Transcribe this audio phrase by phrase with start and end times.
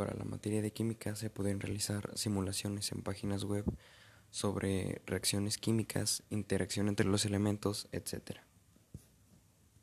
[0.00, 3.66] para la materia de química se pueden realizar simulaciones en páginas web
[4.30, 8.38] sobre reacciones químicas, interacción entre los elementos, etc.